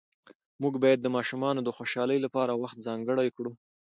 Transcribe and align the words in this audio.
موږ 0.61 0.73
باید 0.83 0.99
د 1.01 1.07
ماشومانو 1.15 1.61
د 1.63 1.69
خوشحالۍ 1.77 2.19
لپاره 2.25 2.53
وخت 2.63 2.77
ځانګړی 2.87 3.29
کړو 3.37 3.51